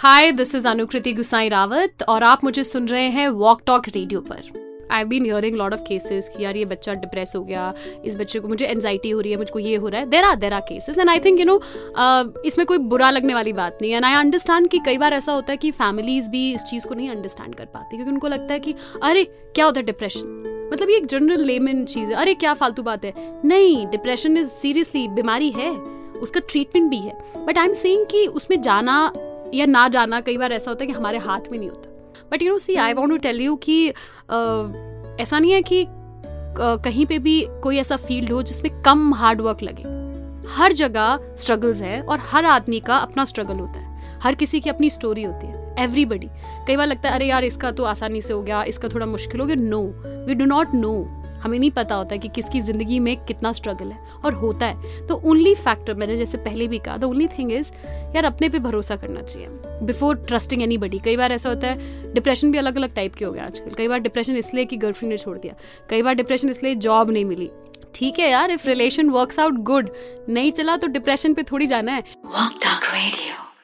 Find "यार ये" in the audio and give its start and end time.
6.44-6.64